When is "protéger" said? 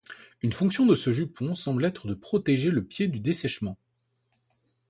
2.15-2.71